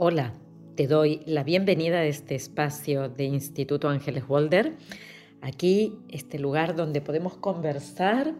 [0.00, 0.32] Hola,
[0.76, 4.76] te doy la bienvenida a este espacio de Instituto Ángeles Walder.
[5.40, 8.32] Aquí, este lugar donde podemos conversar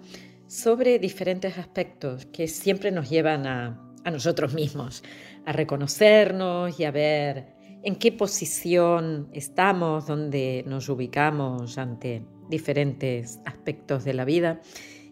[0.47, 5.03] sobre diferentes aspectos que siempre nos llevan a, a nosotros mismos,
[5.47, 7.49] a reconocernos y a ver
[7.83, 14.61] en qué posición estamos, dónde nos ubicamos ante diferentes aspectos de la vida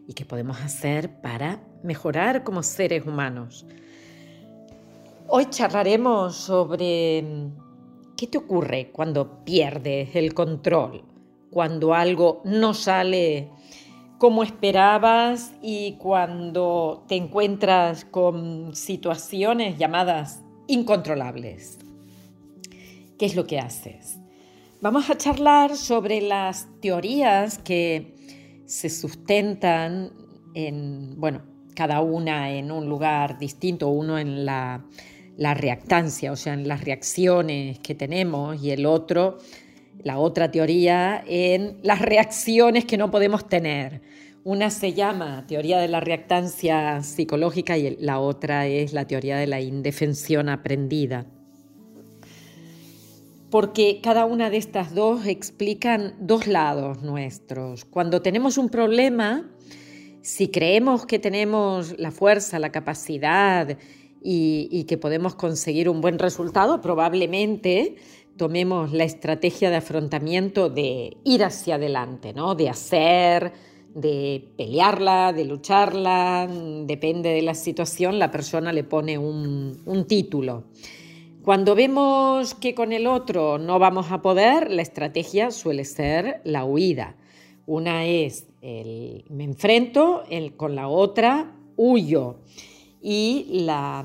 [0.07, 3.67] y qué podemos hacer para mejorar como seres humanos.
[5.29, 11.03] Hoy charlaremos sobre mm, qué te ocurre cuando pierdes el control,
[11.50, 13.50] cuando algo no sale
[14.18, 21.81] como esperabas y cuando te encuentras con situaciones llamadas incontrolables.
[23.18, 24.20] ¿Qué es lo que haces?
[24.81, 28.14] Vamos a charlar sobre las teorías que
[28.67, 30.12] se sustentan
[30.54, 31.43] en, bueno,
[31.75, 34.84] cada una en un lugar distinto, uno en la
[35.36, 39.39] la reactancia, o sea, en las reacciones que tenemos y el otro,
[40.03, 44.01] la otra teoría, en las reacciones que no podemos tener.
[44.45, 49.48] Una se llama teoría de la reactancia psicológica y la otra es la teoría de
[49.48, 51.27] la indefensión aprendida.
[53.51, 57.84] Porque cada una de estas dos explican dos lados nuestros.
[57.84, 59.51] Cuando tenemos un problema,
[60.23, 63.77] si creemos que tenemos la fuerza, la capacidad,
[64.22, 67.97] y, que podemos conseguir un buen resultado, probablemente
[68.36, 72.55] tomemos la estrategia de afrontamiento de ir hacia adelante, ¿no?
[72.55, 73.53] de hacer,
[73.95, 76.48] de pelearla, de lucharla,
[76.84, 80.64] depende de la situación, la persona le pone un, un, título.
[81.42, 86.64] Cuando vemos que con el otro no vamos a poder, la estrategia suele ser la
[86.64, 87.17] huida.
[87.67, 92.36] Una es el me enfrento, el, con la otra huyo
[93.09, 94.05] y la,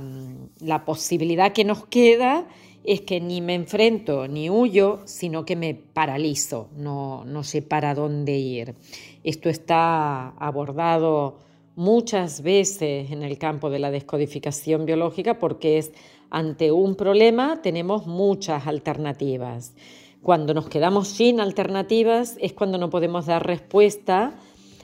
[0.86, 2.46] posibilidad que nos queda
[2.84, 7.96] es que ni me enfrento ni huyo, sino que me paralizo, no, no sé para
[7.96, 8.76] dónde ir.
[9.24, 11.40] Esto está abordado
[11.76, 15.94] muchas veces en el campo de la descodificación biológica porque es
[16.30, 19.74] ante un problema tenemos muchas alternativas.
[20.22, 24.36] Cuando nos quedamos sin alternativas es cuando no podemos dar respuesta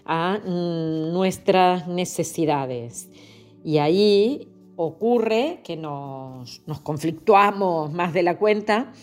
[0.05, 3.11] a mm, nuestras necesidades.
[3.63, 4.47] Y ahí
[4.77, 8.93] ocurre que nos, conflictuamos más de la cuenta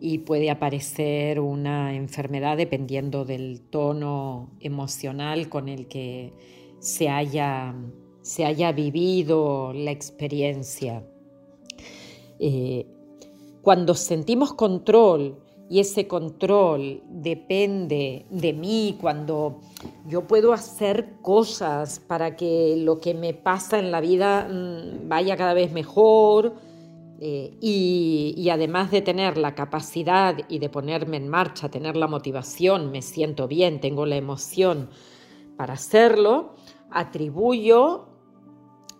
[0.00, 6.32] y puede aparecer una enfermedad dependiendo del tono emocional con el que
[6.78, 7.74] se haya,
[8.74, 11.04] vivido la experiencia.
[12.38, 12.86] Eh,
[13.62, 15.43] cuando sentimos control
[15.74, 19.58] y ese control depende de mí, cuando
[20.06, 25.36] yo puedo hacer cosas para que lo que me pasa en la vida mm, vaya
[25.36, 26.54] cada vez mejor
[27.18, 32.06] eh, y, y además de tener la capacidad y de ponerme en marcha, tener la
[32.06, 34.90] motivación, me siento bien, tengo la emoción
[35.56, 36.54] para hacerlo,
[36.88, 38.13] atribuyo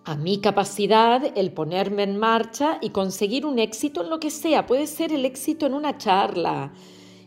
[0.05, 4.67] a mi capacidad el ponerme en marcha y conseguir un éxito en lo que sea.
[4.67, 6.71] Puede ser el éxito en una charla,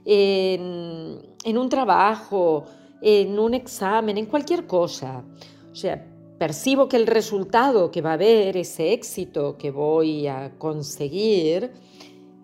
[0.05, 2.65] en, un trabajo,
[3.03, 5.25] en un examen, en cualquier cosa.
[5.72, 6.06] O sea,
[6.39, 11.72] percibo que el resultado que va a haber, ese éxito que voy a conseguir,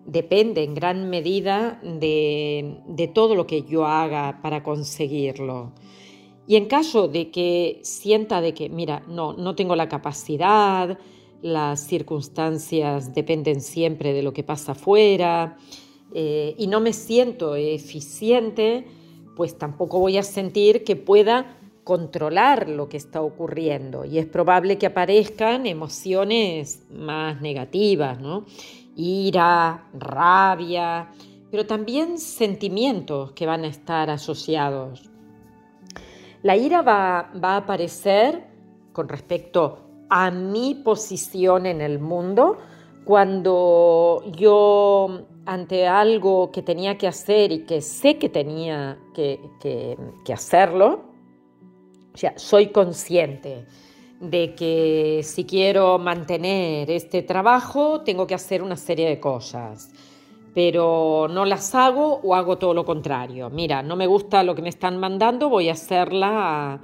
[0.05, 5.71] depende en gran medida de, de todo lo que yo haga para conseguirlo.
[6.47, 10.97] Y en caso de que sienta de que, mira, no, no tengo la capacidad,
[11.41, 15.57] las circunstancias dependen siempre de lo que pasa afuera
[16.13, 18.85] eh, y no me siento eficiente,
[19.35, 24.77] pues tampoco voy a sentir que pueda controlar lo que está ocurriendo y es probable
[24.77, 28.45] que aparezcan emociones más negativas, ¿no?
[28.95, 31.11] Ira, rabia,
[31.51, 35.03] pero también sentimientos que van a estar asociados
[36.45, 38.45] la ira va, a aparecer
[38.93, 39.79] con respecto
[40.11, 42.59] a mi posición en el mundo.
[43.03, 50.33] Cuando yo ante algo que tenía que hacer y que sé que tenía que, que,
[50.33, 51.05] hacerlo,
[52.13, 53.65] o sea, soy consciente
[54.19, 59.89] de que si quiero mantener este trabajo tengo que hacer una serie de cosas
[60.55, 63.49] pero no las hago o hago todo lo contrario.
[63.49, 66.79] Mira, no me gusta lo que me están mandando, voy a, hacerla,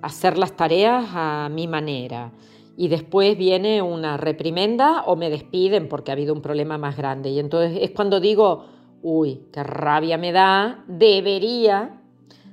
[0.00, 2.32] hacer las tareas a mi manera.
[2.74, 7.28] Y después viene una reprimenda o me despiden porque ha habido un problema más grande.
[7.28, 8.64] Y entonces es cuando digo,
[9.02, 12.00] uy, qué rabia me da, debería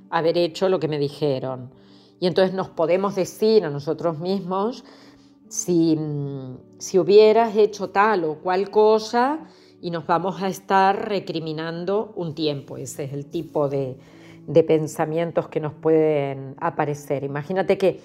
[0.09, 1.71] haber hecho lo que me dijeron.
[2.19, 4.83] Y entonces nos podemos decir a nosotros mismos,
[5.47, 5.97] si,
[6.79, 9.47] si hubieras hecho tal o cual cosa
[9.83, 12.77] y nos vamos a estar recriminando un tiempo.
[12.77, 13.97] Ese es el tipo de,
[14.47, 17.25] de pensamientos que nos pueden aparecer.
[17.25, 17.99] Imagínate que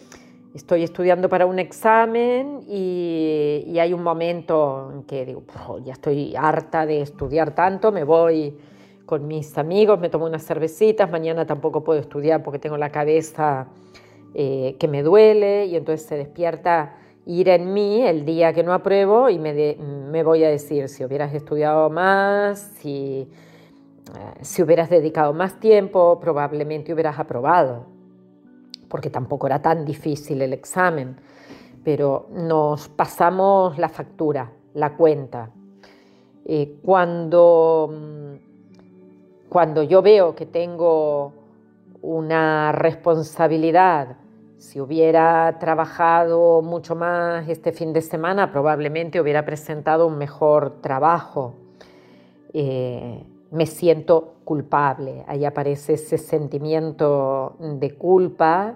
[0.55, 5.45] estoy estudiando para un examen y, hay un momento en que digo,
[5.85, 8.59] ya estoy harta de estudiar tanto, me voy
[9.07, 13.69] con mis amigos, me tomo unas cervecitas, mañana tampoco puedo estudiar porque tengo la cabeza
[14.35, 16.97] eh, que me duele y entonces se despierta
[17.29, 21.35] ir en mí el día que no apruebo y me, voy a decir si hubieras
[21.35, 23.29] estudiado más, si
[24.17, 27.85] eh, si hubieras dedicado más tiempo, probablemente hubieras aprobado,
[28.89, 31.17] porque tampoco era tan difícil el examen,
[31.85, 35.51] pero nos pasamos la factura, la cuenta.
[36.83, 37.93] Cuando,
[39.51, 41.35] cuando yo veo que tengo
[42.01, 44.17] una responsabilidad,
[44.59, 51.55] si hubiera trabajado mucho más este fin de semana, probablemente hubiera presentado un mejor trabajo.
[52.53, 55.25] Eh, me siento culpable.
[55.29, 58.75] Ahí aparece ese sentimiento de culpa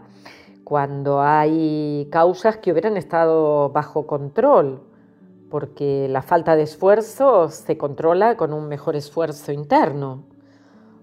[0.62, 4.82] cuando hay causas que hubieran estado bajo control,
[5.50, 10.22] porque la falta de esfuerzo se controla con un mejor esfuerzo interno.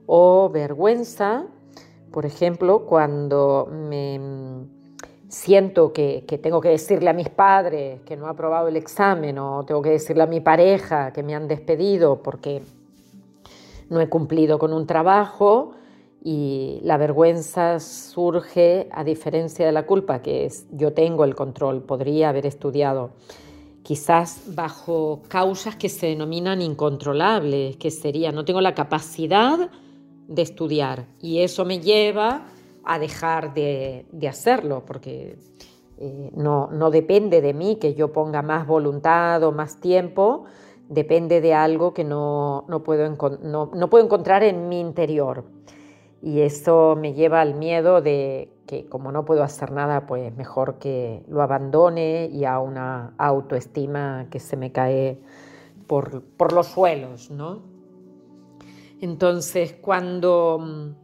[0.06, 1.46] O vergüenza,
[2.12, 4.20] por ejemplo, cuando me
[5.28, 9.38] siento que, que, tengo que decirle a mis padres que no he aprobado el examen
[9.38, 12.64] o tengo que decirle a mi pareja que me han despedido porque
[13.90, 15.74] no he cumplido con un trabajo
[16.24, 21.82] y la vergüenza surge a diferencia de la culpa, que es yo tengo el control,
[21.82, 23.12] podría haber estudiado,
[23.84, 29.70] quizás bajo causas que se denominan incontrolables, que sería no tengo la capacidad
[30.30, 32.46] de estudiar y eso me lleva
[32.86, 35.38] a dejar de, hacerlo, porque
[35.98, 40.46] eh, no, no depende de mí que yo ponga más voluntad o más tiempo,
[40.88, 43.10] depende de algo que no, puedo,
[43.42, 45.44] no, puedo encontrar en mi interior.
[46.22, 50.78] Y eso me lleva al miedo de que como no puedo hacer nada, pues mejor
[50.78, 55.22] que lo abandone y a una autoestima que se me cae
[55.88, 57.69] por, por los suelos, ¿no?
[59.02, 60.96] Entonces, cuando,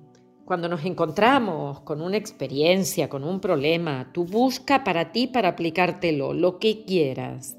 [0.44, 6.34] cuando nos encontramos con una experiencia, con un problema, tú busca para ti, para aplicártelo,
[6.34, 7.58] lo que quieras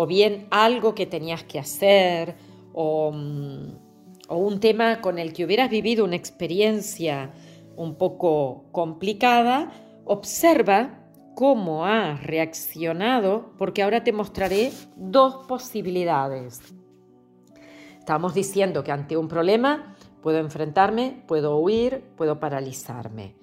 [0.00, 2.36] o bien algo que tenías que hacer,
[2.72, 7.32] o, mm, o, un tema con el que hubieras vivido una experiencia
[7.74, 9.72] un poco complicada,
[10.04, 11.00] observa
[11.34, 16.60] cómo has reaccionado, porque ahora te mostraré dos posibilidades.
[18.08, 23.34] Estamos diciendo que ante un problema puedo enfrentarme, puedo huir, puedo paralizarme.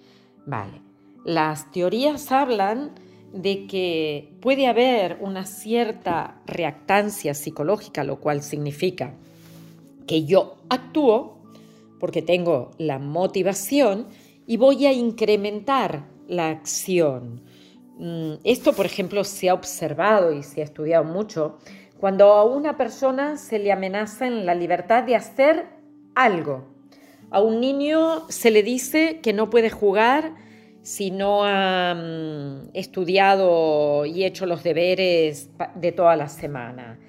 [0.48, 0.82] Vale.
[1.24, 2.96] Las teorías hablan
[3.32, 9.14] de que puede haber una cierta reactancia psicológica, lo cual significa
[10.08, 11.44] que yo actúo
[12.00, 14.08] porque tengo la motivación
[14.48, 17.44] y voy a incrementar la acción.
[18.00, 21.60] Mm, esto, por ejemplo, se ha observado y se ha estudiado mucho
[22.00, 25.68] cuando a una persona se le amenaza en la libertad de hacer
[26.14, 26.66] algo.
[27.32, 30.34] A un niño se le dice que no puede jugar
[30.82, 37.00] si no ha mm, estudiado y hecho los deberes de toda la semana.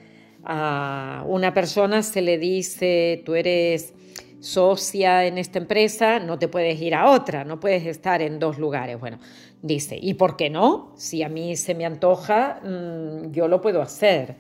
[0.45, 3.93] A una persona se le dice, tú eres
[4.41, 8.59] socia en esta empresa, no te puedes ir a otra, no puedes estar en dos
[8.59, 8.99] lugares.
[8.99, 9.19] Bueno,
[9.61, 10.93] dice, ¿y por qué no?
[10.97, 14.37] Si a mí se me antoja, mm, yo lo puedo hacer.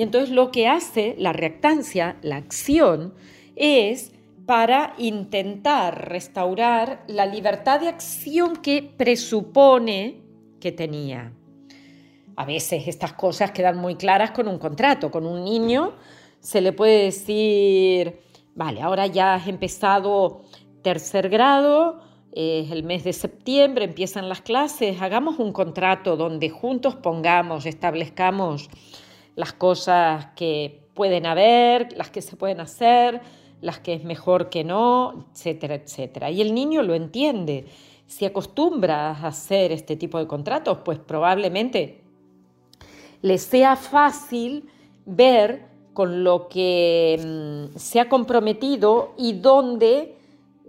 [0.00, 3.12] Y entonces lo que hace la reactancia, la acción,
[3.54, 4.12] es
[4.46, 10.22] para intentar restaurar la libertad de acción que presupone
[10.58, 11.34] que tenía.
[12.34, 15.10] A veces estas cosas quedan muy claras con un contrato.
[15.10, 15.92] Con un niño
[16.38, 18.20] se le puede decir,
[18.54, 20.44] vale, ahora ya has empezado
[20.80, 22.00] tercer grado,
[22.32, 28.70] es el mes de septiembre, empiezan las clases, hagamos un contrato donde juntos pongamos, establezcamos
[29.36, 33.20] las cosas que pueden haber, las que se pueden hacer,
[33.60, 36.30] las que es mejor que no, etcétera, etcétera.
[36.30, 37.66] Y el niño lo entiende.
[38.06, 42.00] Si acostumbras a hacer este tipo de contratos, pues probablemente
[43.22, 44.68] le sea fácil
[45.04, 47.20] ver con lo que
[47.74, 50.16] mm, se ha comprometido y dónde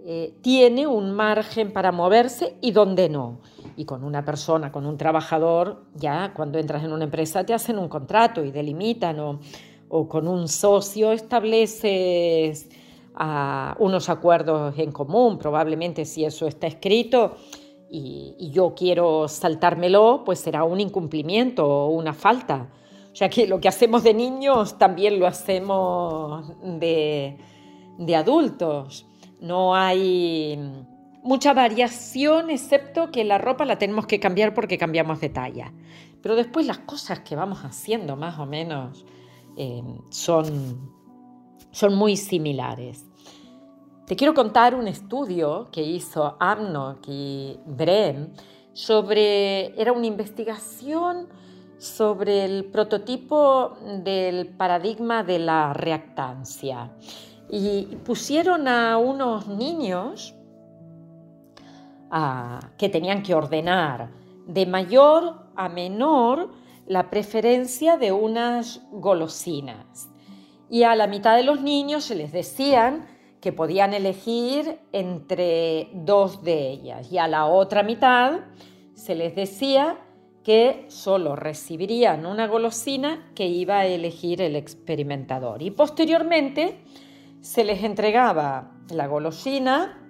[0.04, 3.38] eh, tiene un margen para moverse y dónde no.
[3.76, 7.78] Y con una persona, con un trabajador, ya cuando entras en una empresa te hacen
[7.78, 9.40] un contrato y delimitan o,
[9.88, 12.68] o con un socio estableces
[13.14, 17.36] a unos acuerdos en común, probablemente si eso está escrito,
[17.92, 22.70] y, yo quiero saltármelo, pues será un incumplimiento o una falta.
[23.12, 27.36] O sea que lo que hacemos de niños también lo hacemos de,
[27.98, 29.04] de adultos.
[29.40, 30.58] No hay
[31.22, 35.72] mucha variación, excepto que la ropa la tenemos que cambiar porque cambiamos de talla.
[36.20, 39.04] Pero después las cosas que vamos haciendo más o menos
[39.56, 40.90] eh, son,
[41.70, 43.04] son muy similares.
[44.06, 48.32] Te quiero contar un estudio que hizo Amnok y Brem
[48.72, 51.28] sobre, era una investigación
[51.78, 56.92] sobre el prototipo del paradigma de la reactancia.
[57.48, 60.34] Y pusieron a unos niños
[62.76, 64.10] que tenían que ordenar
[64.46, 66.50] de mayor a menor
[66.86, 70.10] la preferencia de unas golosinas.
[70.68, 73.06] Y a la mitad de los niños se les decían
[73.40, 78.40] que podían elegir entre dos de ellas y a la otra mitad
[78.94, 79.98] se les decía
[80.44, 85.62] que solo recibirían una golosina que iba a elegir el experimentador.
[85.62, 86.84] Y posteriormente
[87.40, 90.01] se les entregaba la golosina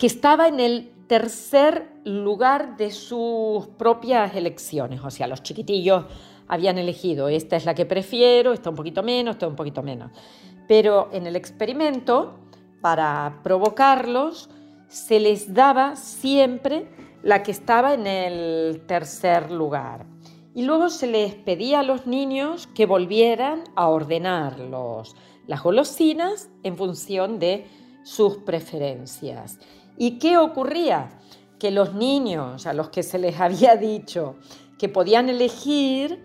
[0.00, 5.00] que estaba en el tercer lugar de sus propias elecciones.
[5.04, 6.06] O sea, los chiquitillos
[6.48, 10.10] habían elegido, esta es la que prefiero, esta un poquito menos, esta un poquito menos.
[10.66, 12.38] Pero en el experimento,
[12.80, 14.48] para provocarlos,
[14.88, 16.88] se les daba siempre
[17.22, 20.06] la que estaba en el tercer lugar.
[20.54, 24.58] Y luego se les pedía a los niños que volvieran a ordenar
[25.46, 27.66] las golosinas en función de
[28.02, 29.58] sus preferencias.
[30.00, 31.10] ¿Y qué ocurría?
[31.58, 34.36] Que los niños a los que se les había dicho
[34.78, 36.24] que podían elegir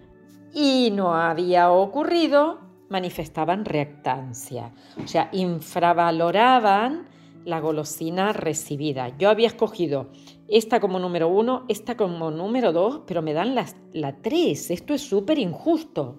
[0.54, 4.72] y no había ocurrido, manifestaban reactancia,
[5.04, 7.10] o sea, infravaloraban
[7.44, 9.10] la golosina recibida.
[9.18, 10.08] Yo había escogido
[10.48, 14.72] esta como número uno, esta como número dos, pero me dan la, la tres.
[14.72, 16.16] Esto es súper injusto.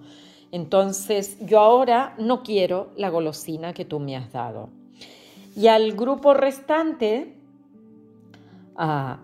[0.53, 4.69] Entonces, yo ahora no quiero la golosina que tú me has dado.
[5.57, 7.36] Y al grupo restante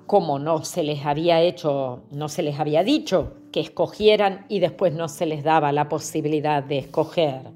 [0.06, 4.94] como no se les había hecho, no se les había dicho que escogieran y después
[4.94, 7.50] no se les daba la posibilidad de escoger.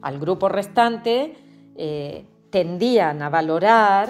[0.00, 1.34] Al grupo restante
[1.76, 4.08] eh, tendían a valorar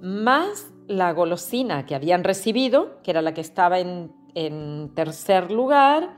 [0.00, 6.16] más la golosina que habían recibido, que era la que estaba en tercer lugar,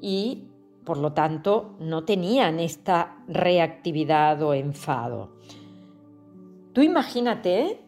[0.00, 0.50] y
[0.84, 5.30] por lo tanto no tenían esta reactividad o enfado.
[6.74, 7.83] Tú imagínate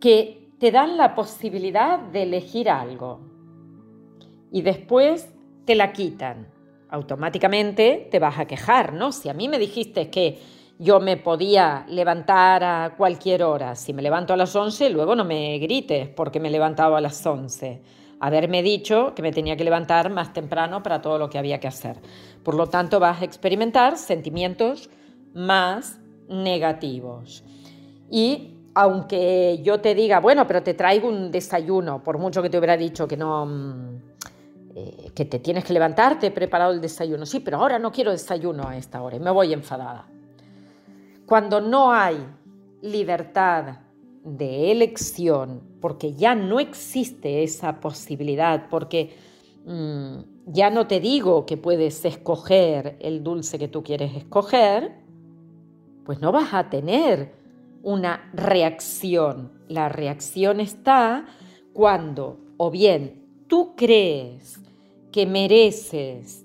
[0.00, 3.20] que te dan la posibilidad de elegir algo
[4.50, 5.28] y después
[5.64, 6.48] te la quitan.
[6.88, 9.12] Automáticamente te vas a quejar, ¿no?
[9.12, 10.38] Si a mí me dijiste que
[10.78, 15.24] yo me podía levantar a cualquier hora, si me levanto a las 11, luego no
[15.24, 17.82] me grites porque me he levantado a las 11.
[18.20, 21.68] Haberme dicho que me tenía que levantar más temprano para todo lo que había que
[21.68, 21.98] hacer.
[22.42, 24.88] Por lo tanto, vas a experimentar sentimientos
[25.34, 27.44] más negativos.
[28.10, 32.58] Y aunque yo te diga, bueno, pero te traigo un desayuno, por mucho que te
[32.58, 33.96] hubiera dicho que no, mm,
[34.74, 37.24] eh, que te tienes que levantarte, te he preparado el desayuno.
[37.24, 40.06] Sí, pero ahora no quiero desayuno a esta hora y me voy enfadada.
[41.24, 42.18] Cuando no hay
[42.82, 43.78] libertad
[44.22, 49.16] de elección, porque ya no existe esa posibilidad, porque
[49.64, 54.96] mm, ya no te digo que puedes escoger el dulce que tú quieres escoger,
[56.04, 57.45] pues no vas a tener
[57.86, 59.52] una reacción.
[59.68, 61.24] La reacción está
[61.72, 64.60] cuando o bien tú crees
[65.12, 66.44] que mereces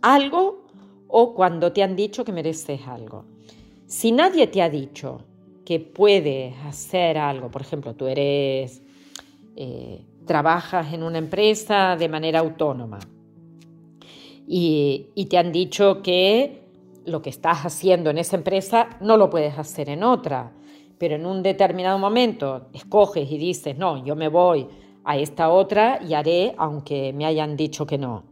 [0.00, 0.66] algo
[1.06, 3.26] o cuando te han dicho que mereces algo.
[3.86, 5.26] Si nadie te ha dicho
[5.66, 8.80] que puedes hacer algo, por ejemplo, tú eres,
[9.56, 12.98] eh, trabajas en una empresa de manera autónoma
[14.46, 16.62] y te han dicho que
[17.04, 20.54] lo que estás haciendo en esa empresa no lo puedes hacer en otra
[20.98, 24.66] pero en un determinado momento escoges y dices, no, yo me voy
[25.04, 28.24] a esta otra y haré aunque me hayan dicho que no.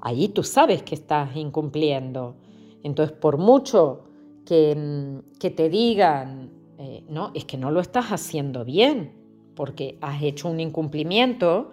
[0.00, 2.34] Ahí tú sabes que estás incumpliendo.
[2.82, 4.04] Entonces, por mucho
[4.44, 9.12] que, mm, te digan, eh, no, es que no lo estás haciendo bien,
[9.54, 11.70] porque has hecho un incumplimiento,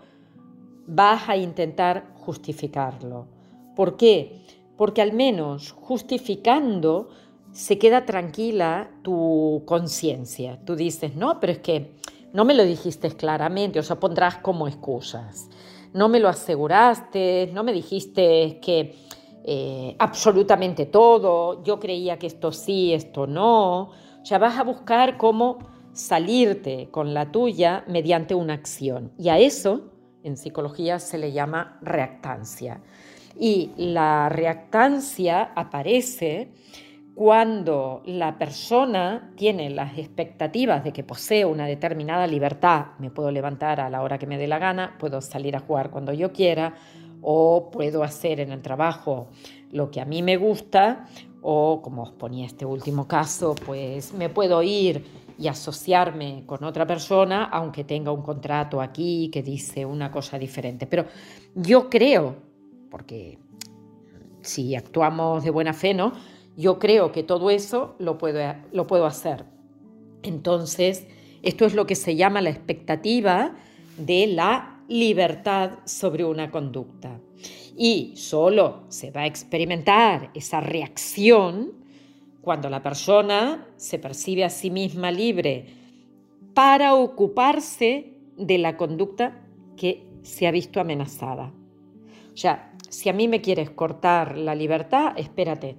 [0.85, 3.25] vas a intentar justificarlo.
[3.75, 4.41] ¿Por qué?
[4.77, 7.09] Porque al menos justificando
[7.51, 10.59] se queda tranquila tu conciencia.
[10.65, 11.95] Tú dices, no, pero es que
[12.33, 15.49] no me lo dijiste claramente, o sea, pondrás como excusas.
[15.93, 18.95] No me lo aseguraste, no me dijiste que
[19.43, 23.81] eh, absolutamente todo, yo creía que esto sí, esto no.
[24.21, 25.57] O sea, vas a buscar cómo
[25.91, 29.11] salirte con la tuya mediante una acción.
[29.17, 29.91] Y a eso
[30.23, 32.81] en psicología se le llama reactancia.
[33.39, 36.51] Y la reactancia aparece
[37.19, 43.81] cuando la persona tiene las expectativas de que posee una determinada libertad, me puedo levantar
[43.81, 46.75] a la hora que me dé la gana, puedo salir a jugar cuando yo quiera,
[47.21, 49.27] o puedo hacer en el trabajo
[49.69, 51.07] lo que a mí me gusta,
[51.41, 55.03] o como os ponía este último caso, pues me puedo ir
[55.38, 60.88] y asociarme con otra persona, aunque tenga un contrato aquí que dice una cosa diferente.
[60.88, 61.03] Pero
[61.53, 62.38] yo creo,
[62.89, 63.39] porque
[64.39, 66.13] si actuamos de buena fe, ¿no?
[66.59, 69.45] Yo creo que todo eso lo puedo, hacer.
[70.23, 71.07] Entonces,
[71.41, 73.55] esto es lo que se llama la expectativa
[73.97, 77.17] de la libertad sobre una conducta.
[77.77, 81.71] Y solo se va a experimentar esa reacción
[82.41, 85.65] cuando la persona se percibe a sí misma libre
[86.53, 89.47] para ocuparse de la conducta
[89.77, 91.53] que se ha visto amenazada.
[92.33, 95.77] O sea, si a mí me quieres cortar la libertad, espérate,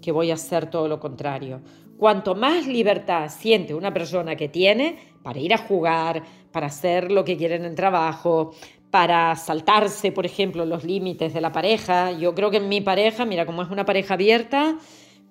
[0.00, 1.60] que voy a hacer todo lo contrario.
[1.96, 7.24] Cuanto más libertad siente una persona que tiene para ir a jugar, para hacer lo
[7.24, 8.52] que quiere en el trabajo,
[8.90, 12.12] para saltarse, por ejemplo, los límites de la pareja.
[12.12, 14.78] Yo creo que en mi pareja, mira, como es una pareja abierta,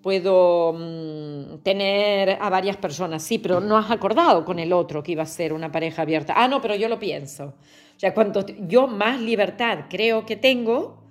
[0.02, 5.14] puedo mm, tener a varias personas, sí, pero no has acordado con el otro que
[5.14, 6.34] iba a ser una pareja abierta.
[6.36, 7.46] Ah, no, pero yo lo pienso.
[7.46, 11.07] O sea, cuanto yo más libertad creo que tengo,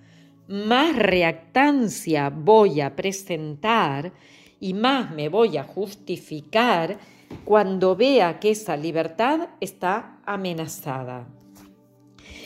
[0.49, 4.12] más reactancia voy a presentar
[4.61, 6.99] y más me voy a justificar
[7.45, 11.29] cuando vea que esa libertad está amenazada.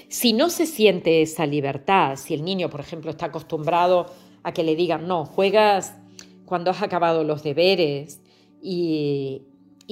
[0.08, 4.06] Si no se siente esa libertad, si el niño, por ejemplo, está acostumbrado
[4.42, 5.94] a que le digan, no, juegas
[6.46, 8.20] cuando has acabado los deberes
[8.60, 9.42] y,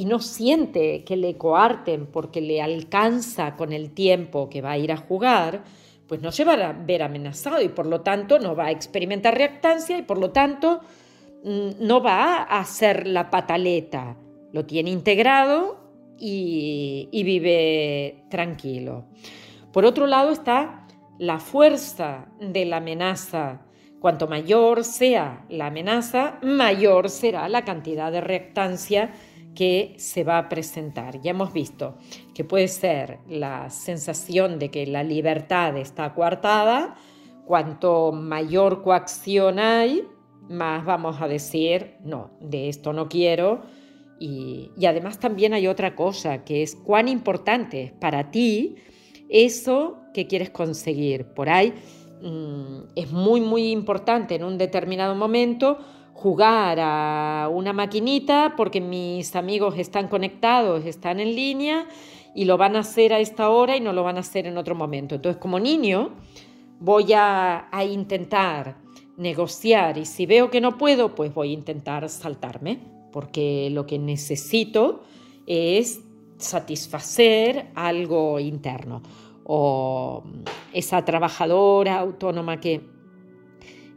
[0.07, 4.93] no siente que le coarten porque le alcanza con el tiempo que va a ir
[4.93, 5.65] a jugar,
[6.09, 9.37] pues no se va a ver amenazado y por lo tanto no va a experimentar
[9.37, 10.81] reactancia y por lo tanto
[11.45, 14.17] mm, no va a hacer la pataleta.
[14.53, 15.79] Lo tiene integrado
[16.19, 19.05] y, y vive tranquilo.
[19.73, 20.87] Por otro lado está
[21.19, 23.61] la fuerza de la amenaza
[24.01, 29.11] Cuanto mayor sea la amenaza, mayor será la cantidad de reactancia
[29.59, 31.21] que se va a presentar.
[31.21, 31.97] Ya hemos visto
[32.33, 36.95] que puede ser la sensación de que la libertad está coartada,
[37.45, 40.07] cuanto mayor coacción hay,
[40.49, 43.63] más vamos a decir, no, de esto no quiero.
[44.21, 48.77] Y, además también hay otra cosa, que es cuán importante es para ti
[49.29, 51.35] eso que quieres conseguir.
[51.35, 51.75] Por ahí
[52.21, 55.79] Mm, es muy, muy importante en un determinado momento
[56.21, 61.87] jugar a una maquinita porque mis amigos están conectados, están en línea
[62.35, 64.59] y lo van a hacer a esta hora y no lo van a hacer en
[64.59, 65.15] otro momento.
[65.15, 66.17] Entonces, como niño,
[66.81, 68.79] voy a, a intentar
[69.17, 72.81] negociar y si veo que no puedo, pues voy a intentar saltarme,
[73.13, 75.05] porque lo que necesito
[75.47, 76.01] es
[76.39, 79.03] satisfacer algo interno
[79.45, 80.25] o
[80.73, 82.98] esa trabajadora autónoma que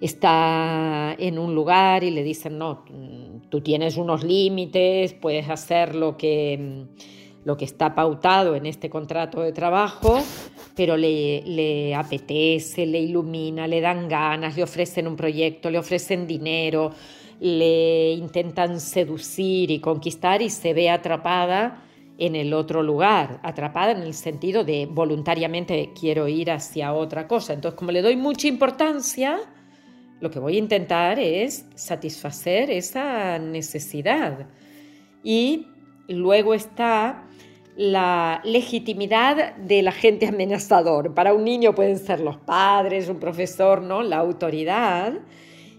[0.01, 2.83] está en un lugar y le dicen, no,
[3.49, 6.87] tú tienes unos límites, puedes hacer lo que,
[7.45, 10.19] lo que está pautado en este contrato de trabajo,
[10.75, 16.25] pero le, le apetece, le ilumina, le dan ganas, le ofrecen un proyecto, le ofrecen
[16.25, 16.91] dinero,
[17.39, 21.83] le intentan seducir y conquistar y se ve atrapada
[22.17, 27.53] en el otro lugar, atrapada en el sentido de voluntariamente quiero ir hacia otra cosa.
[27.53, 29.39] Entonces, como le doy mucha importancia,
[30.21, 34.47] lo que voy a intentar es satisfacer esa necesidad.
[35.23, 35.67] Y
[36.07, 37.27] luego está
[37.75, 41.13] la legitimidad del agente amenazador.
[41.15, 44.03] Para un niño pueden ser los padres, un profesor, ¿no?
[44.03, 45.13] La autoridad.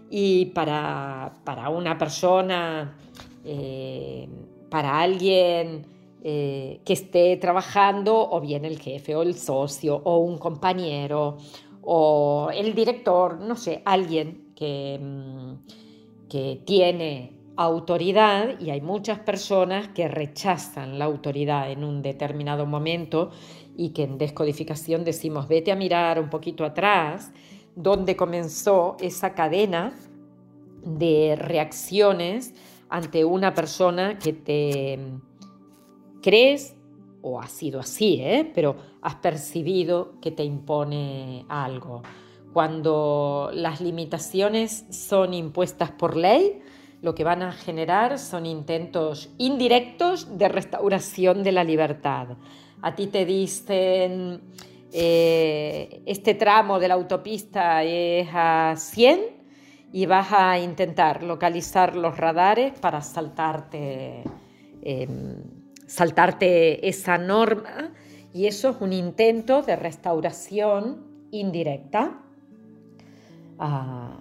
[0.09, 1.31] Y para,
[1.71, 2.97] una persona,
[3.45, 4.27] eh,
[4.69, 5.85] para alguien
[6.21, 11.37] eh, que esté trabajando o bien el jefe o el socio o un compañero
[11.83, 19.89] o el director, no sé, alguien que, mm, que tiene autoridad y hay muchas personas
[19.89, 23.29] que rechazan la autoridad en un determinado momento
[23.77, 27.31] y que en descodificación decimos vete a mirar un poquito atrás
[27.75, 29.93] donde comenzó esa cadena
[30.83, 32.53] de reacciones
[32.89, 34.99] ante una persona que te
[36.21, 36.75] crees,
[37.23, 38.51] o ha sido así, ¿eh?
[38.53, 42.03] pero has percibido que te impone algo.
[42.53, 46.61] Cuando las limitaciones son impuestas por ley,
[47.01, 52.37] lo que van a generar son intentos indirectos de restauración de la libertad.
[52.81, 54.41] A ti te dicen,
[54.91, 59.19] eh, este tramo de la autopista es a 100
[59.91, 64.23] y vas a intentar localizar los radares para saltarte,
[64.81, 65.62] em,
[65.93, 67.93] saltarte esa norma
[68.33, 72.19] y eso es un intento de restauración indirecta.
[73.59, 74.17] Ah,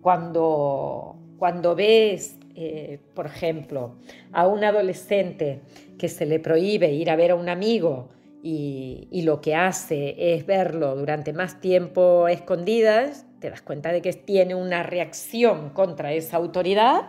[0.00, 3.96] cuando cuando ves, eh, por ejemplo,
[4.30, 5.62] a un adolescente
[5.98, 8.10] que se le prohíbe ir a ver a un amigo
[8.44, 14.12] y, lo que hace es verlo durante más tiempo escondidas, te das cuenta de que
[14.12, 17.08] tiene una reacción contra esa autoridad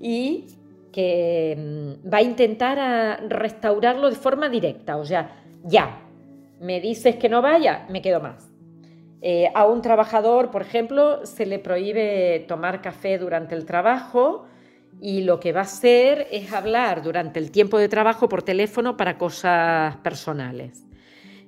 [0.00, 0.46] y
[0.92, 6.00] que mm, va a intentar restaurarlo de forma directa, o sea, ya,
[6.60, 8.52] me dices que no vaya, me quedo más.
[9.20, 14.46] Eh, a un trabajador, por ejemplo, se le prohíbe tomar café durante el trabajo
[15.00, 18.96] y lo que va a hacer es hablar durante el tiempo de trabajo por teléfono
[18.96, 20.84] para cosas personales.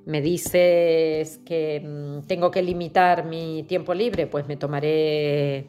[0.07, 5.67] Me dices que mm, tengo que limitar mi tiempo libre, pues me tomaré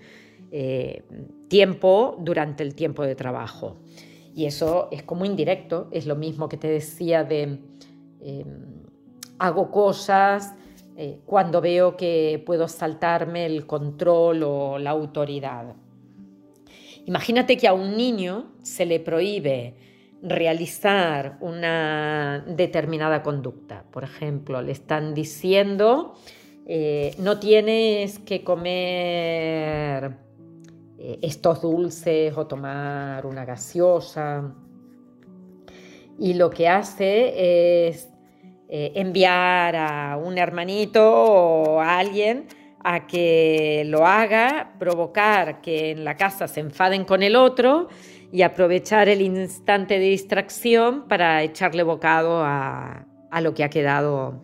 [0.57, 1.03] eh,
[1.49, 3.75] tiempo durante el tiempo de trabajo.
[4.33, 7.59] Y eso es como indirecto, es lo mismo que te decía de
[8.21, 8.47] em,
[9.37, 10.53] hago cosas
[10.95, 15.75] eh, cuando veo que puedo saltarme el control o la autoridad.
[17.05, 19.75] Imagínate que a un niño se le prohíbe
[20.21, 23.83] realizar una determinada conducta.
[23.91, 26.13] Por ejemplo, le están diciendo,
[26.65, 30.23] eh, no tienes que comer
[31.21, 34.53] estos dulces o tomar una gaseosa.
[36.17, 38.09] Y lo que hace es
[38.67, 42.47] eh, enviar a un hermanito o a alguien
[42.83, 47.89] a que lo haga, provocar que en la casa se enfaden con el otro
[48.31, 53.07] y aprovechar el instante de distracción para echarle bocado a,
[53.41, 54.41] lo que ha quedado,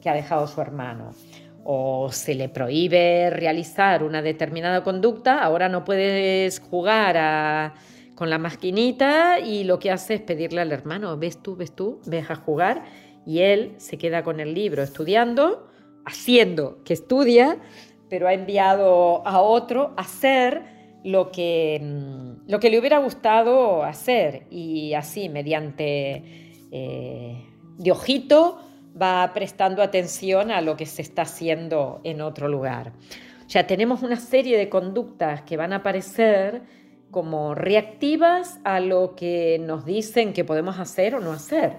[0.00, 1.10] que ha dejado su hermano.
[1.64, 7.72] O se le prohíbe realizar una determinada conducta, ahora no puedes jugar
[8.14, 12.00] con la maquinita y lo que hace es pedirle al hermano, ves tú, ves tú,
[12.06, 12.84] ves a jugar
[13.26, 15.68] y él se queda con el libro estudiando,
[16.04, 17.58] haciendo que estudia,
[18.08, 20.62] pero ha enviado a otro a hacer
[21.04, 24.46] lo que, mm, lo que le hubiera gustado hacer.
[24.50, 26.22] Y así mediante
[26.70, 27.46] eh,
[27.78, 28.58] de ojito
[29.00, 32.92] va prestando atención a lo que se está haciendo en otro lugar.
[33.46, 36.62] Sea, tenemos una serie de conductas que van a aparecer
[37.10, 41.76] como reactivas a lo que nos dicen que podemos hacer o no hacer.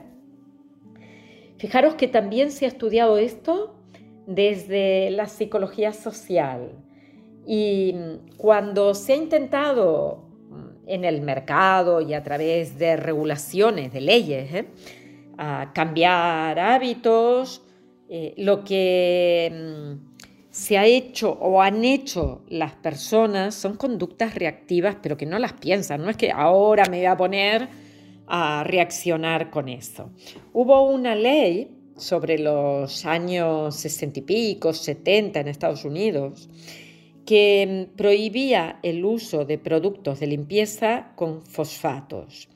[1.57, 3.75] Fijaros que también se ha estudiado esto
[4.27, 6.71] desde la psicología social
[7.45, 7.95] y
[8.37, 10.25] cuando se ha intentado
[10.87, 14.65] en el mercado y a través de regulaciones, de leyes, ¿eh?
[15.73, 17.61] Cambiar hábitos,
[18.07, 20.15] eh, lo que mm,
[20.51, 25.53] se ha hecho o han hecho las personas son conductas reactivas, pero que no las
[25.53, 26.03] piensan.
[26.03, 27.67] No es que ahora me voy a poner
[28.27, 30.11] a reaccionar con eso.
[30.53, 36.49] Hubo una ley sobre los años 60 y pico, 70 en Estados Unidos,
[37.25, 42.49] que prohibía el uso de productos de limpieza con fosfatos.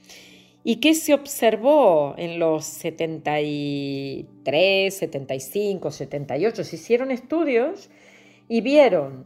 [0.69, 6.63] ¿Y qué se observó en los 73, 75, 78?
[6.63, 7.89] Se hicieron estudios
[8.47, 9.25] y vieron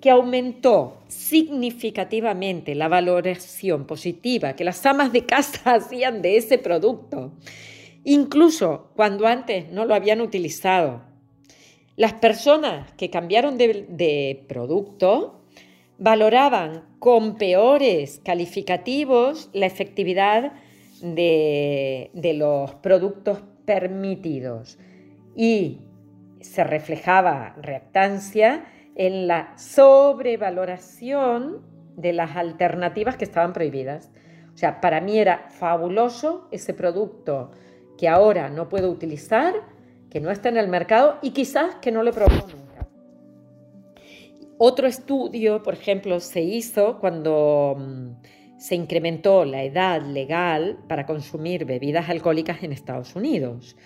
[0.00, 7.32] que aumentó significativamente la valoración positiva que las amas de casa hacían de ese producto,
[8.04, 11.02] incluso cuando antes no lo habían utilizado.
[11.96, 15.42] Las personas que cambiaron de, producto
[15.98, 20.54] valoraban con peores calificativos la efectividad
[21.02, 24.78] de, los productos permitidos
[25.36, 25.80] y
[26.40, 31.62] se reflejaba reactancia en la sobrevaloración
[31.96, 34.10] de las alternativas que estaban prohibidas.
[34.54, 37.50] O sea, para mí era fabuloso ese producto
[37.96, 39.54] que ahora no puedo utilizar,
[40.10, 42.88] que no está en el mercado y quizás que no he probado nunca.
[44.56, 48.10] Otro estudio, por ejemplo, se hizo cuando mm,
[48.58, 53.76] se incrementó la edad legal para consumir bebidas alcohólicas en Estados Unidos.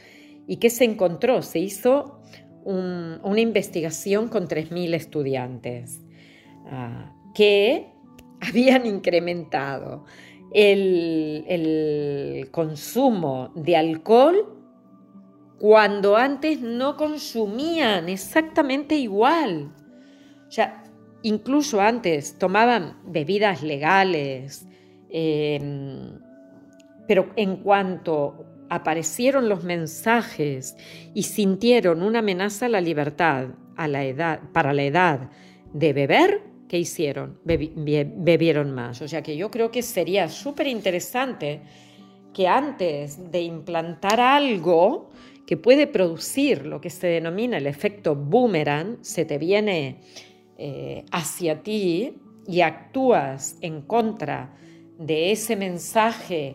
[0.46, 1.42] ¿Y qué se encontró?
[1.42, 2.20] Se hizo
[2.64, 6.00] una investigación con 3.000 estudiantes
[6.66, 7.92] ah, que
[8.40, 10.04] habían incrementado
[10.52, 14.58] el, el, consumo de alcohol
[15.58, 19.72] cuando antes no consumían exactamente igual.
[20.48, 20.81] O sea,
[21.22, 24.66] incluso antes tomaban bebidas legales,
[25.10, 26.18] em,
[27.06, 30.76] pero en cuanto aparecieron los mensajes
[31.14, 33.48] y sintieron una amenaza a la libertad
[34.52, 35.30] para la edad
[35.72, 37.38] de beber, ¿qué hicieron?
[37.44, 39.02] bebieron más.
[39.02, 41.60] O sea que yo creo que sería súper interesante
[42.32, 45.10] que antes de implantar algo
[45.46, 50.00] que puede producir lo que se denomina el efecto boomerang, se te viene
[50.64, 54.54] eh, hacia ti y actúas en contra
[54.96, 56.54] de ese mensaje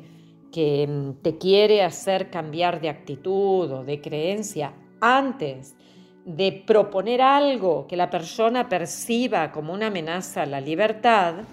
[0.50, 5.76] que mm, te quiere hacer cambiar de actitud o de creencia antes
[6.24, 11.44] de proponer algo que la persona perciba como una amenaza a la libertad,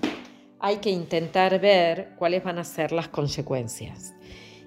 [0.60, 4.14] hay que intentar ver cuáles van a ser las consecuencias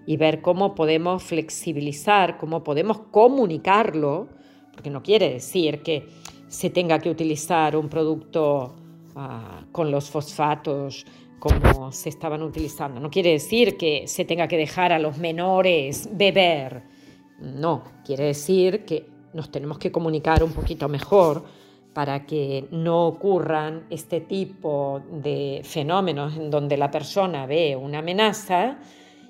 [0.06, 4.28] y ver cómo podemos flexibilizar, cómo podemos comunicarlo,
[4.74, 6.06] porque no quiere decir que
[6.48, 8.76] se tenga que utilizar un producto
[9.16, 11.06] ah, con los fosfatos
[11.40, 13.00] como se estaban utilizando.
[13.00, 16.84] No quiere decir que se tenga que dejar a los menores beber.
[17.40, 21.44] No, quiere decir que nos tenemos que comunicar un poquito mejor
[21.94, 28.80] para que no ocurran este tipo de fenómenos en donde la persona ve una amenaza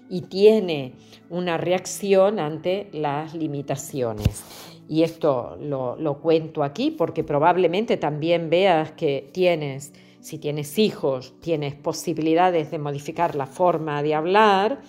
[0.10, 0.93] y tiene
[1.30, 4.77] una reacción ante las limitaciones.
[4.89, 11.76] Y esto lo, cuento aquí porque probablemente también veas que tienes, si tienes hijos, tienes
[11.76, 14.82] posibilidades de modificar la forma de hablar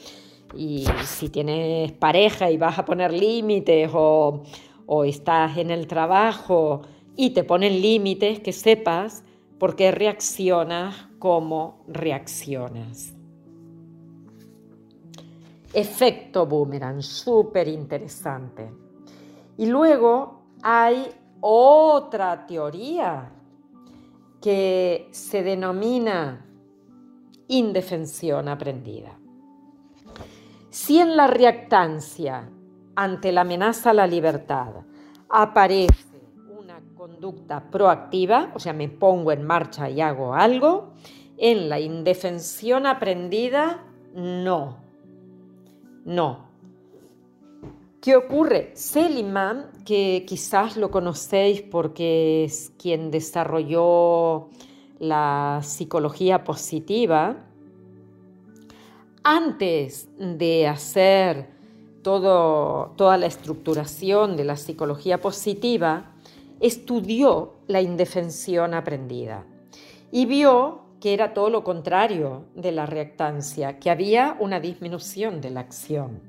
[0.57, 4.45] y si tienes pareja y vas a poner límites o,
[4.87, 6.83] o estás en el trabajo
[7.17, 9.25] y te ponen límites, que sepas
[9.59, 13.13] por qué reaccionas como reaccionas.
[15.73, 18.88] Efecto boomerang, súper interesante.
[19.59, 23.33] Y luego hay otra teoría
[24.41, 26.47] que se denomina
[27.49, 29.19] indefensión aprendida.
[30.71, 32.49] Si en la reactancia
[32.95, 34.75] ante la amenaza a la libertad
[35.29, 36.21] aparece
[36.57, 40.93] una conducta proactiva, o sea, me pongo en marcha y hago algo,
[41.37, 44.79] en la indefensión aprendida, no.
[46.05, 46.48] No.
[48.09, 48.71] ¿Qué ocurre?
[48.73, 54.49] Seligman, que quizás lo conocéis porque es quien desarrolló
[54.99, 57.37] la psicología positiva,
[59.23, 61.51] antes de hacer
[62.01, 66.13] toda la estructuración de la psicología positiva,
[66.61, 69.45] estudió la indefensión aprendida
[70.11, 75.51] y vio que era todo lo contrario de la reactancia, que había una disminución de
[75.51, 76.28] la acción.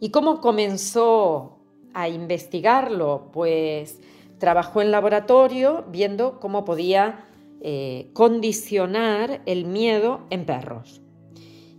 [0.00, 1.58] ¿Y cómo comenzó
[1.92, 3.30] a investigarlo?
[3.32, 4.00] Pues
[4.38, 7.26] trabajó en laboratorio viendo cómo podía
[7.60, 11.00] eh, condicionar el miedo en perros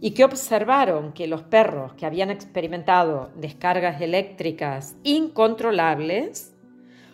[0.01, 6.53] y que observaron que los perros que habían experimentado descargas eléctricas incontrolables,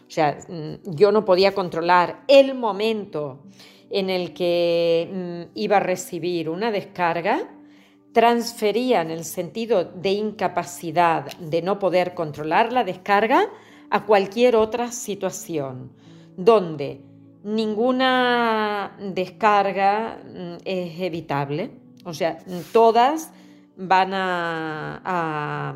[0.08, 3.44] o sea, mm, yo no podía controlar el momento
[3.90, 7.50] en el que mm, iba a recibir una descarga,
[8.14, 13.50] transferían el sentido de incapacidad de no poder controlar la descarga
[13.90, 15.92] a cualquier otra situación,
[16.38, 17.02] donde
[17.44, 22.40] ninguna descarga mm, es evitable o sea,
[22.72, 23.32] todas
[23.76, 25.76] van a,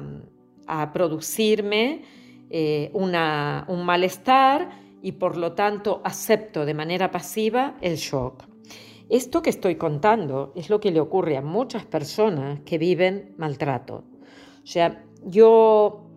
[0.93, 2.01] producirme
[2.49, 4.69] eh, un malestar
[5.01, 8.43] y por lo tanto acepto de manera pasiva el shock.
[9.09, 14.03] Esto que estoy contando es lo que le ocurre a muchas personas que viven maltrato.
[14.63, 16.07] O sea, yo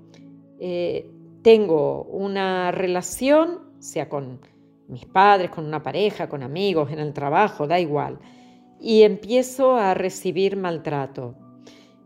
[0.59, 1.11] eh,
[1.43, 4.41] tengo una relación, sea con
[4.89, 8.19] mis padres, con una pareja, con amigos, en el trabajo, da igual
[8.81, 11.35] y empiezo a recibir maltrato.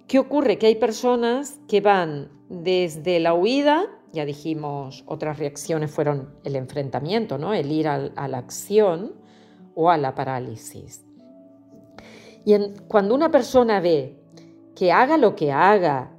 [0.06, 0.58] ¿Qué ocurre?
[0.58, 7.38] Que hay personas que van desde la huida, ya dijimos, otras reacciones fueron el enfrentamiento,
[7.38, 7.54] ¿no?
[7.54, 9.14] el ir a, la acción
[9.74, 11.04] o a la parálisis.
[12.44, 12.56] Y
[12.88, 14.18] cuando una persona ve
[14.74, 16.12] que haga lo que haga,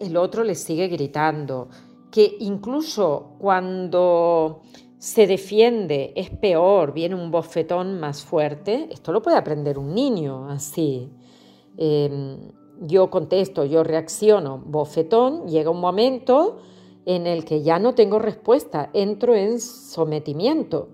[0.00, 1.68] el otro le sigue gritando,
[2.10, 4.62] que incluso cuando
[4.98, 10.48] se defiende, es peor, viene un bofetón más fuerte, esto lo puede aprender un niño
[10.48, 11.10] así.
[11.76, 12.50] Em,
[12.80, 16.58] yo contesto, yo reacciono, bofetón, llega un momento
[17.04, 20.88] en el que ya no tengo respuesta, entro en sometimiento,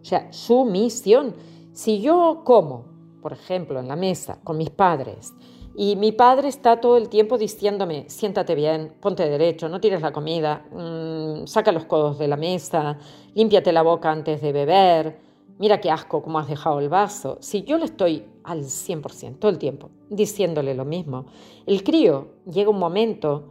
[0.00, 1.34] o sea, sumisión.
[1.72, 2.84] Si yo como,
[3.22, 5.32] por ejemplo, en la mesa con mis padres
[5.76, 10.12] Y mi padre está todo el tiempo diciéndome, siéntate bien, ponte derecho, no tires la
[10.12, 12.98] comida, mm, saca los codos de la mesa,
[13.34, 15.20] límpiate la boca antes de beber,
[15.58, 17.38] mira qué asco cómo has dejado el vaso.
[17.40, 21.26] Si yo le estoy al 100% todo el tiempo diciéndole lo mismo,
[21.66, 23.44] el crío llega un momento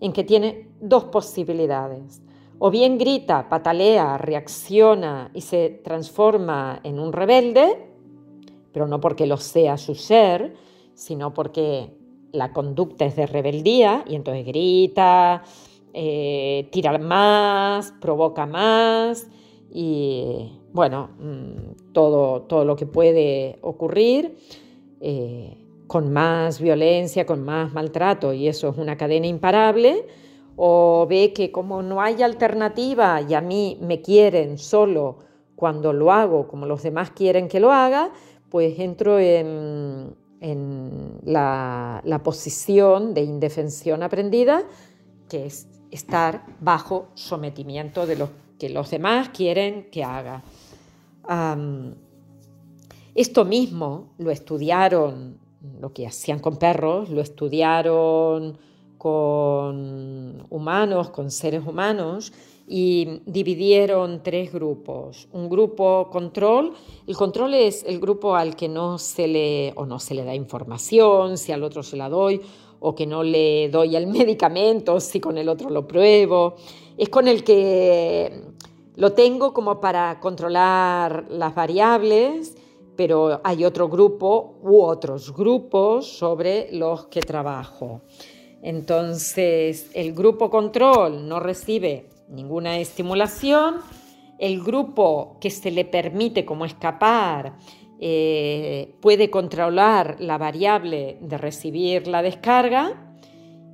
[0.00, 2.20] en que tiene dos posibilidades.
[2.62, 7.86] O bien grita, patalea, reacciona y se transforma en un rebelde,
[8.70, 10.52] pero no porque lo sea su ser,
[10.92, 11.88] sino porque
[12.32, 15.42] la conducta es de rebeldía y entonces grita,
[15.94, 19.30] eh, tira más, provoca más
[19.72, 24.36] y bueno, mm, todo, todo lo que puede ocurrir
[25.00, 30.04] eh, con más violencia, con más maltrato y eso es una cadena imparable
[30.62, 35.16] o ve que como no hay alternativa y a mí me quieren solo
[35.56, 38.12] cuando lo hago como los demás quieren que lo haga,
[38.50, 40.14] pues entro en,
[41.24, 44.64] la, la, posición de indefensión aprendida,
[45.30, 50.42] que es estar bajo sometimiento de lo que los demás quieren que haga.
[53.14, 55.38] esto mismo lo estudiaron,
[55.80, 58.58] lo que hacían con perros, lo estudiaron
[59.00, 62.34] con humanos, con seres humanos,
[62.68, 65.26] y dividieron tres grupos.
[65.32, 66.74] Un grupo control,
[67.06, 70.34] el control es el grupo al que no se le o no se le da
[70.34, 72.42] información, si al otro se la doy
[72.78, 76.56] o que no le doy el medicamento, si con el otro lo pruebo.
[76.98, 78.42] Es con el que
[78.96, 82.54] lo tengo como para controlar las variables,
[82.96, 88.02] pero hay otro grupo u otros grupos sobre los que trabajo.
[88.62, 93.76] Entonces, el grupo control no recibe ninguna estimulación.
[94.38, 97.56] El grupo que se le permite como escapar
[97.98, 103.14] eh, puede controlar la variable de recibir la descarga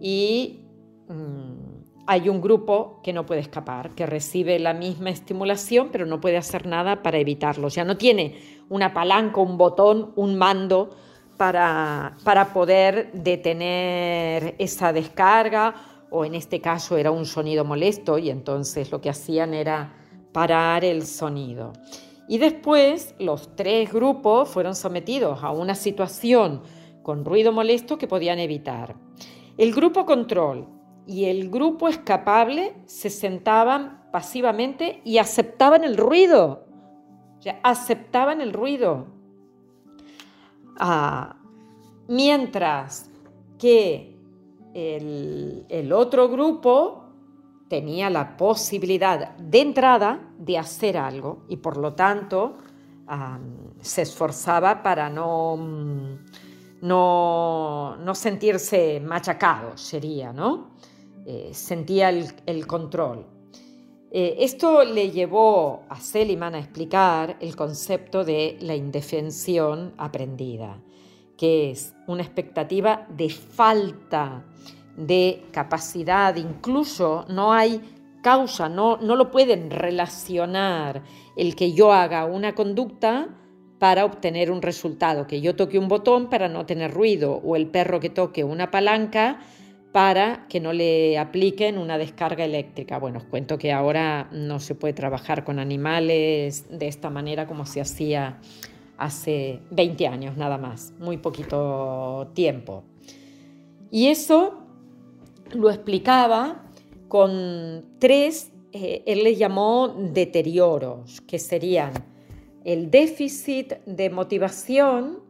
[0.01, 0.65] y
[1.09, 6.21] mm, hay un grupo que no puede escapar, que recibe la misma estimulación pero no
[6.21, 7.69] puede hacer nada para evitarlo.
[7.69, 10.91] O sea, no tiene una palanca, un botón, un mando
[11.37, 12.17] para,
[12.53, 15.75] poder detener esa descarga
[16.11, 19.93] o en este caso era un sonido molesto y entonces lo que hacían era
[20.33, 21.73] parar el sonido.
[22.29, 26.63] Y después los tres grupos fueron sometidos a una situación
[27.03, 28.97] con ruido molesto que podían evitar.
[29.57, 30.67] El grupo control
[31.07, 36.67] y el grupo escapable se sentaban pasivamente y aceptaban el ruido.
[37.47, 39.16] O aceptaban el ruido.
[42.09, 43.11] Mientras
[43.59, 44.17] que
[44.75, 47.05] el, otro grupo
[47.69, 52.57] tenía la posibilidad de entrada de hacer algo y por lo tanto
[53.81, 55.57] se esforzaba para no,
[56.83, 60.71] no, sentirse machacado, sería, ¿no?
[61.25, 63.27] Eh, sentía el, control.
[64.11, 70.81] Eh, esto le llevó a Seliman a explicar el concepto de la indefensión aprendida
[71.37, 74.45] que es una expectativa de falta
[74.97, 77.81] de capacidad, incluso no hay
[78.23, 81.03] causa, no, no lo pueden relacionar
[81.37, 83.29] el que yo haga una conducta
[83.79, 87.67] para obtener un resultado, que yo toque un botón para no tener ruido o el
[87.67, 89.41] perro que toque una palanca
[89.97, 92.99] para que no le apliquen una descarga eléctrica.
[92.99, 97.65] Bueno, os cuento que ahora no se puede trabajar con animales de esta manera como
[97.65, 98.39] se hacía
[98.99, 102.85] hace 20 años nada más, muy poquito tiempo.
[103.91, 104.67] Y eso
[105.55, 106.67] lo explicaba
[107.09, 111.93] con tres, eh, él le llamó deterioros, que serían
[112.67, 115.21] el déficit de motivación,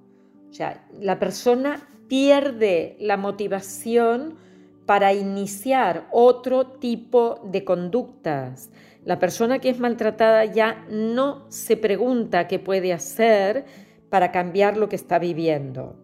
[0.51, 4.45] o sea, la persona pierde la motivación
[4.87, 8.71] para iniciar otro tipo de conductas,
[9.05, 13.65] la persona que es maltratada ya no se pregunta qué puede hacer
[14.11, 15.97] para cambiar lo que está viviendo.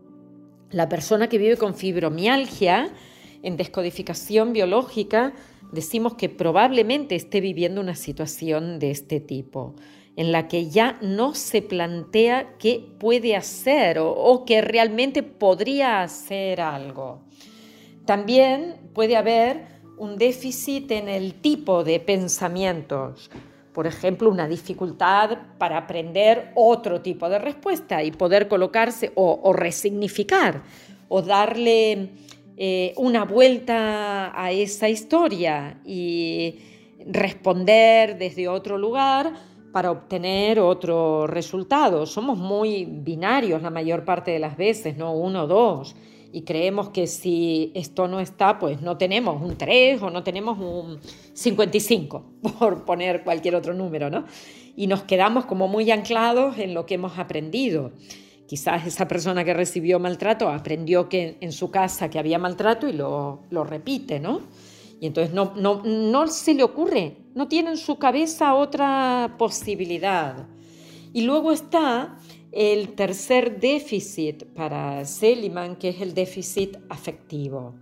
[0.71, 2.93] La persona que vive con fibromialgia,
[3.43, 5.33] en descodificación biológica,
[5.73, 9.75] decimos que probablemente esté viviendo una situación de este tipo,
[10.15, 16.03] en la que ya no se plantea qué puede hacer o, o que realmente podría
[16.03, 17.25] hacer algo.
[18.05, 19.67] También puede haber
[19.99, 23.31] un déficit en el tipo de pensamientos.
[23.73, 30.63] Por ejemplo, una dificultad para aprender otro tipo de respuesta y poder colocarse o, resignificar
[31.09, 32.11] o darle
[32.57, 36.59] eh, una vuelta a esa historia y
[37.07, 39.33] responder desde otro lugar
[39.73, 42.05] para obtener otro resultado.
[42.07, 45.97] Somos muy binarios la mayor parte de las veces, no uno dos.
[46.33, 50.59] Y creemos que si esto no está, pues no tenemos un 3 o no tenemos
[50.59, 50.99] un
[51.35, 52.25] 55,
[52.59, 54.25] por poner cualquier otro número, ¿no?
[54.75, 57.93] Y nos quedamos como muy anclados en lo que hemos aprendido.
[58.47, 62.93] Quizás esa persona que recibió maltrato aprendió que en su casa que había maltrato y
[62.93, 64.41] lo, lo repite, ¿no?
[65.01, 70.47] Y entonces no, no, no se le ocurre, no tiene en su cabeza otra posibilidad.
[71.13, 72.17] Y luego está
[72.53, 77.75] el tercer déficit para Seliman, que es el déficit afectivo.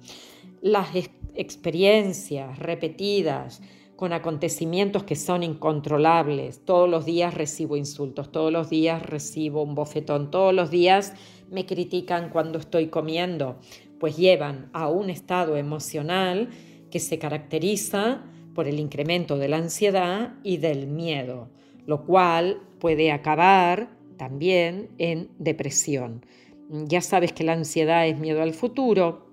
[0.63, 0.89] Las
[1.35, 3.61] experiencias repetidas
[3.97, 6.65] con acontecimientos que son incontrolables.
[6.65, 11.13] Todos los días recibo insultos, todos los días recibo un bofetón, todos los días
[11.51, 13.59] me critican cuando estoy comiendo,
[13.99, 16.49] pues llevan a un estado emocional
[16.91, 21.51] que se caracteriza por el incremento de la ansiedad y del miedo,
[21.85, 26.27] lo cual puede acabar también en depresión.
[26.69, 29.31] Ya sabes que la ansiedad es miedo al futuro.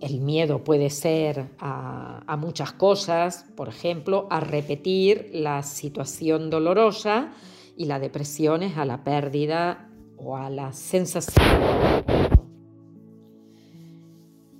[0.00, 7.32] El, miedo puede ser a, muchas cosas, por ejemplo, a repetir la situación dolorosa
[7.76, 11.46] y la depresión es a la pérdida o a la sensación.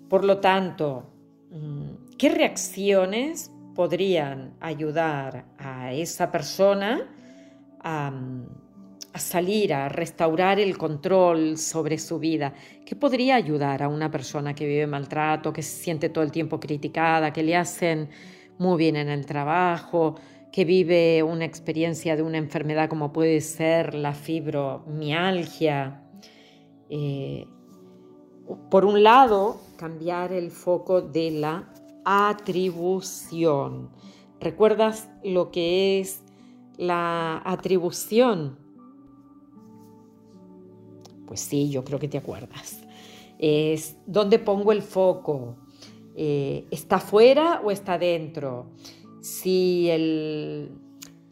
[0.08, 1.10] Por lo tanto,
[1.50, 7.08] mm, ¿qué reacciones podrían ayudar a esa persona
[7.82, 8.12] a,
[9.18, 12.54] salir, a restaurar el control sobre su vida,
[12.86, 16.60] ¿qué podría ayudar a una persona que vive maltrato, que se siente todo el tiempo
[16.60, 18.08] criticada, que le hacen
[18.58, 20.14] muy bien en el trabajo,
[20.52, 26.02] que vive una experiencia de una enfermedad como puede ser la fibromialgia?
[26.88, 27.46] Eh,
[28.70, 31.72] por un lado, cambiar el foco de la
[32.04, 33.90] atribución.
[34.40, 36.24] ¿Recuerdas lo que es
[36.80, 38.58] la atribución.
[41.30, 42.80] Pues sí, yo creo que te acuerdas.
[44.04, 45.58] Dónde pongo el foco.
[46.16, 48.72] Eh, ¿Está fuera o está dentro?
[49.20, 49.88] Si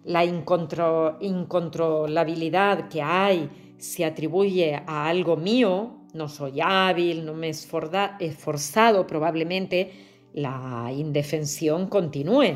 [0.04, 7.50] la incontrolabilidad que hay se atribuye a algo mío, no soy hábil, no me he
[8.20, 9.90] esforzado, probablemente
[10.32, 12.54] la indefensión continúe.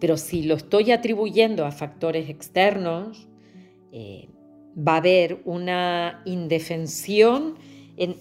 [0.00, 3.28] Pero si lo estoy atribuyendo a factores externos,
[3.92, 4.30] eh,
[4.78, 7.56] va a haber una indefensión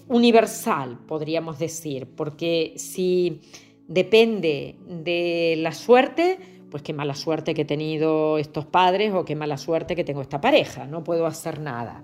[0.08, 3.42] universal, podríamos decir, porque si
[3.88, 6.40] depende de la suerte,
[6.72, 10.22] pues qué mala suerte que he tenido estos padres o qué mala suerte que tengo
[10.22, 12.04] esta pareja, no puedo hacer nada.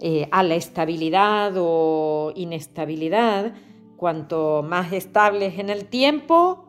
[0.00, 3.52] Eh, a la estabilidad o inestabilidad,
[3.96, 6.64] cuanto más estables en el tiempo,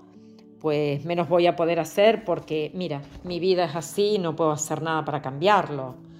[0.59, 4.81] pues menos voy a poder hacer porque, mira, mi vida es así, no puedo hacer
[4.81, 6.10] nada para cambiarlo.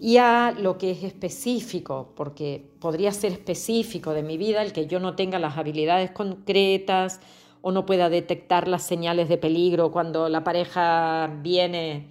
[0.00, 4.86] Y a lo que es específico, porque podría ser específico de mi vida el que
[4.86, 7.20] yo no tenga las habilidades concretas
[7.62, 12.08] o no pueda detectar las señales de peligro cuando la pareja viene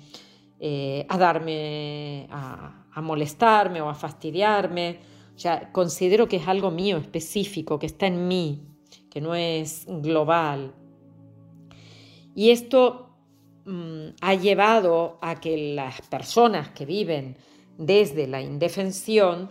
[0.59, 4.99] eh, a darme, a, a molestarme o a fastidiarme.
[5.35, 8.63] O sea, considero que es algo mío, específico, que está en mí,
[9.09, 10.73] que no es global.
[12.35, 13.09] Y esto
[13.65, 17.37] mm, ha llevado a que las personas que viven
[17.77, 19.49] desde la indefensión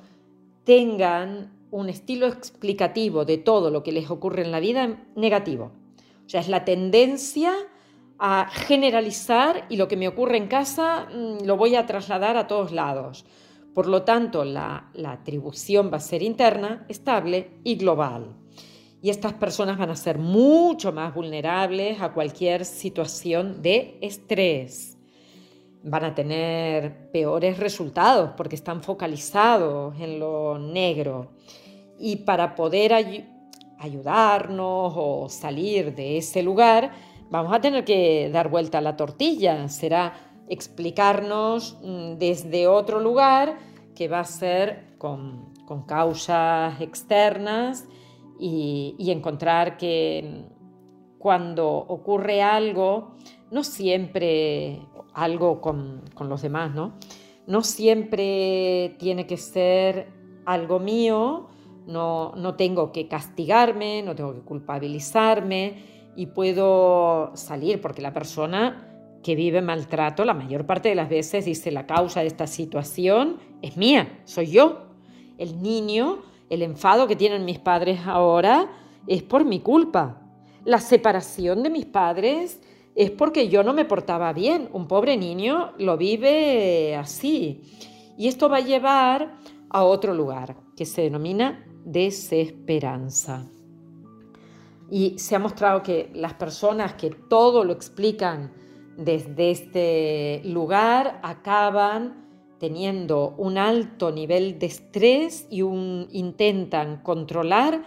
[0.64, 5.72] tengan un estilo explicativo de todo lo que les ocurre en la vida negativo.
[6.26, 7.52] O sea, es la tendencia
[8.18, 12.46] a generalizar y lo que me ocurre en casa mm, lo voy a trasladar a
[12.46, 13.24] todos lados.
[13.74, 18.36] Por lo tanto, la atribución va a ser interna, estable y global
[19.02, 24.91] y estas personas van a ser mucho más vulnerables a cualquier situación de estrés.
[25.84, 31.32] Van a tener peores resultados porque están focalizados en lo negro.
[31.98, 32.92] Y para poder
[33.78, 36.92] ayudarnos o salir de ese lugar,
[37.30, 39.68] vamos a tener que dar vuelta a la tortilla.
[39.68, 40.14] Será
[40.48, 43.58] explicarnos mm, desde otro lugar
[43.94, 47.86] que va a ser con, con causas externas
[48.38, 50.44] y, encontrar que
[51.18, 53.14] cuando ocurre algo,
[53.50, 54.80] no siempre
[55.14, 56.94] algo con, los demás, ¿no?
[57.46, 60.08] No siempre tiene que ser
[60.44, 61.48] algo mío,
[61.86, 68.88] no, no tengo que castigarme, no tengo que culpabilizarme y puedo salir porque la persona
[69.22, 73.38] que vive maltrato la mayor parte de las veces dice la causa de esta situación
[73.62, 74.86] es mía, soy yo.
[75.38, 78.70] El niño el enfado que tienen mis padres ahora
[79.06, 80.20] es por mi culpa.
[80.66, 82.60] La separación de mis padres
[82.94, 84.68] es porque yo no me portaba bien.
[84.72, 87.62] Un pobre niño lo vive así.
[88.18, 89.38] Y esto va a llevar
[89.70, 90.56] a otro lugar.
[90.76, 93.46] que se denomina desesperanza.
[94.90, 98.52] Y se ha mostrado que las personas que todo lo explican
[98.96, 102.26] desde este lugar acaban
[102.58, 107.84] teniendo un alto nivel de estrés y un, intentan controlar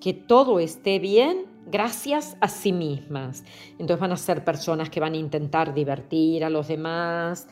[0.00, 3.44] que todo esté bien gracias a sí mismas.
[3.72, 7.48] Entonces van a ser personas que van a intentar divertir a los demás.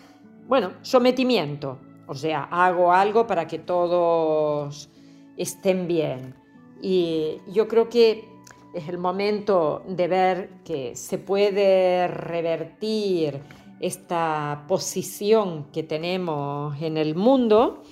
[0.49, 1.79] Bueno, sometimiento.
[2.07, 4.91] O sea, hago algo para que todos
[5.37, 6.35] estén bien.
[6.81, 8.29] Y yo creo que
[8.75, 13.41] es el momento de ver que se puede revertir
[13.81, 17.83] esta posición que tenemos en el mundo,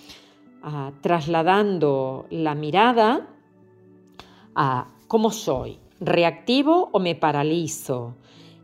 [0.63, 3.29] ah, trasladando la mirada
[4.55, 8.17] a cómo soy, reactivo o me paralizo.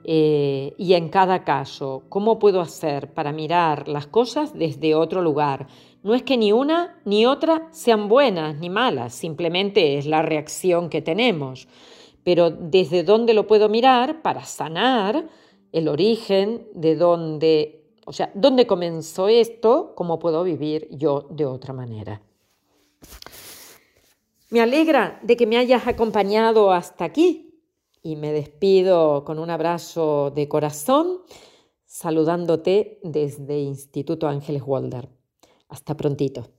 [0.08, 5.66] Eh, y en cada caso, ¿cómo puedo hacer para mirar las cosas desde otro lugar?
[6.02, 10.88] No es que ni una ni otra sean buenas ni malas, simplemente es la reacción
[10.88, 11.66] que tenemos.
[12.22, 15.28] Pero desde dónde lo puedo mirar para sanar
[15.72, 21.72] el origen de dónde, o sea, dónde comenzó esto, cómo puedo vivir yo de otra
[21.72, 22.22] manera.
[24.50, 27.60] Me alegra de que me hayas acompañado hasta aquí
[28.02, 31.22] y me despido con un abrazo de corazón
[31.84, 35.08] saludándote desde Instituto Ángeles Walder.
[35.68, 36.55] Hasta prontito.